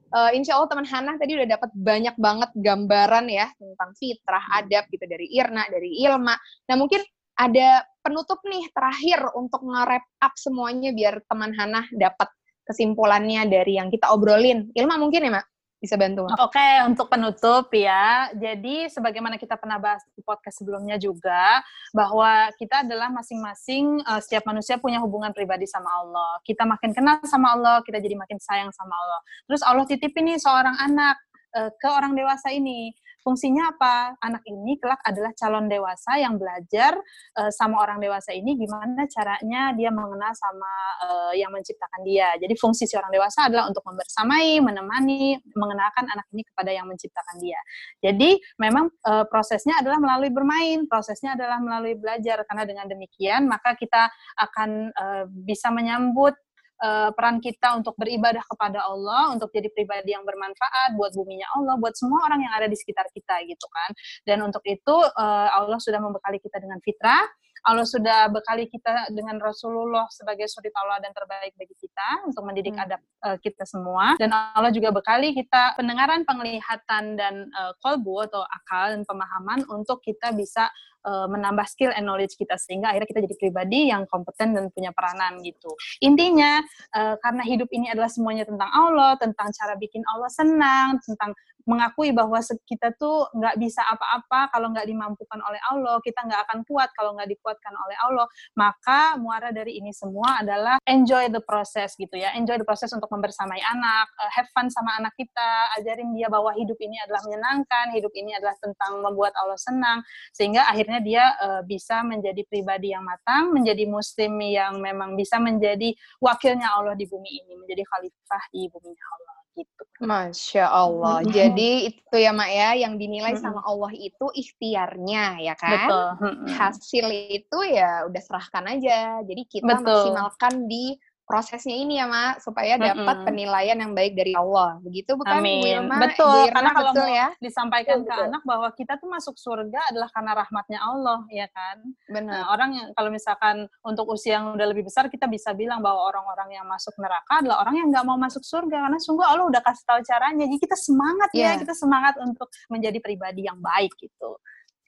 [0.10, 4.90] uh, insya Allah teman Hana tadi udah dapat banyak banget gambaran ya tentang fitrah, adab
[4.90, 6.34] gitu dari Irna, dari Ilma.
[6.70, 7.06] Nah mungkin
[7.38, 12.30] ada penutup nih terakhir untuk nge-wrap up semuanya biar teman Hana dapat
[12.66, 14.74] kesimpulannya dari yang kita obrolin.
[14.74, 15.46] Ilma mungkin ya, Mak?
[15.84, 16.24] Bisa bantu.
[16.40, 18.32] Oke, okay, untuk penutup ya.
[18.32, 21.60] Jadi sebagaimana kita pernah bahas di podcast sebelumnya juga
[21.92, 26.40] bahwa kita adalah masing-masing uh, setiap manusia punya hubungan pribadi sama Allah.
[26.48, 29.20] Kita makin kenal sama Allah, kita jadi makin sayang sama Allah.
[29.52, 31.20] Terus Allah titipin nih seorang anak
[31.56, 34.20] uh, ke orang dewasa ini fungsinya apa?
[34.20, 37.00] Anak ini kelak adalah calon dewasa yang belajar
[37.40, 40.74] uh, sama orang dewasa ini gimana caranya dia mengenal sama
[41.08, 42.36] uh, yang menciptakan dia.
[42.36, 47.36] Jadi fungsi si orang dewasa adalah untuk membersamai, menemani, mengenalkan anak ini kepada yang menciptakan
[47.40, 47.60] dia.
[48.04, 53.80] Jadi memang uh, prosesnya adalah melalui bermain, prosesnya adalah melalui belajar karena dengan demikian maka
[53.80, 56.36] kita akan uh, bisa menyambut
[56.82, 61.76] uh, peran kita untuk beribadah kepada Allah, untuk jadi pribadi yang bermanfaat buat buminya Allah,
[61.78, 63.90] buat semua orang yang ada di sekitar kita gitu kan.
[64.26, 67.22] Dan untuk itu uh, Allah sudah membekali kita dengan fitrah,
[67.64, 70.68] Allah sudah bekali kita dengan Rasulullah sebagai suri
[71.00, 72.84] dan terbaik bagi kita untuk mendidik hmm.
[72.84, 78.44] adab uh, kita semua dan Allah juga bekali kita pendengaran, penglihatan dan uh, kolbu atau
[78.44, 80.68] akal dan pemahaman untuk kita bisa
[81.06, 84.92] uh, menambah skill and knowledge kita sehingga akhirnya kita jadi pribadi yang kompeten dan punya
[84.96, 85.72] peranan gitu.
[86.04, 86.64] Intinya
[86.96, 91.32] uh, karena hidup ini adalah semuanya tentang Allah, tentang cara bikin Allah senang, tentang
[91.64, 96.60] mengakui bahwa kita tuh nggak bisa apa-apa kalau nggak dimampukan oleh Allah, kita nggak akan
[96.68, 98.28] kuat kalau nggak dikuatkan oleh Allah.
[98.56, 103.08] Maka muara dari ini semua adalah enjoy the process gitu ya, enjoy the process untuk
[103.12, 107.96] membersamai anak, uh, have fun sama anak kita, ajarin dia bahwa hidup ini adalah menyenangkan,
[107.96, 110.04] hidup ini adalah tentang membuat Allah senang,
[110.36, 115.96] sehingga akhirnya dia uh, bisa menjadi pribadi yang matang, menjadi muslim yang memang bisa menjadi
[116.20, 119.84] wakilnya Allah di bumi ini, menjadi khalifah di bumi Allah gitu.
[120.04, 121.22] Masya Allah.
[121.22, 121.34] Mm -hmm.
[121.34, 123.46] Jadi itu ya Mak ya, yang dinilai mm -hmm.
[123.46, 125.72] sama Allah itu ikhtiarnya ya kan.
[125.88, 126.08] Betul.
[126.10, 126.48] Mm -hmm.
[126.58, 129.24] Hasil itu ya udah serahkan aja.
[129.24, 129.86] Jadi kita Betul.
[129.88, 133.28] maksimalkan di prosesnya ini ya, Mak, supaya dapat mm-hmm.
[133.28, 134.78] penilaian yang baik dari Allah.
[134.84, 135.64] Begitu bukan Amin.
[135.64, 135.96] Bu Ilma?
[136.04, 138.28] Betul, Irma, karena kalau betul ya disampaikan betul, ke betul.
[138.30, 141.78] anak bahwa kita tuh masuk surga adalah karena rahmatnya Allah, ya kan?
[142.12, 142.32] Benar.
[142.34, 146.04] Nah, orang yang kalau misalkan untuk usia yang udah lebih besar kita bisa bilang bahwa
[146.12, 149.62] orang-orang yang masuk neraka adalah orang yang nggak mau masuk surga karena sungguh Allah udah
[149.64, 150.44] kasih tahu caranya.
[150.46, 151.56] Jadi kita semangat yeah.
[151.56, 154.38] ya, kita semangat untuk menjadi pribadi yang baik gitu.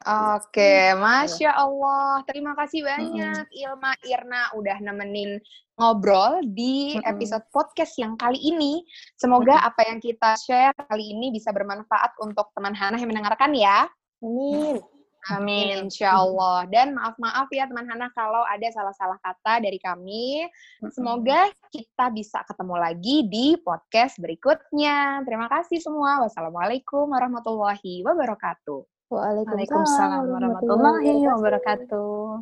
[0.03, 2.19] Oke, Masya Allah.
[2.27, 3.57] Terima kasih banyak hmm.
[3.63, 5.39] Ilma Irna udah nemenin
[5.79, 8.83] ngobrol di episode podcast yang kali ini.
[9.15, 13.87] Semoga apa yang kita share kali ini bisa bermanfaat untuk teman Hana yang mendengarkan ya.
[14.19, 14.83] Amin.
[15.25, 16.69] Amin, insya Allah.
[16.69, 20.45] Dan maaf-maaf ya teman Hana kalau ada salah-salah kata dari kami.
[20.93, 25.25] Semoga kita bisa ketemu lagi di podcast berikutnya.
[25.25, 26.21] Terima kasih semua.
[26.21, 28.94] Wassalamualaikum warahmatullahi wabarakatuh.
[29.13, 32.41] Waalaikumsalam warahmatullahi wabarakatuh.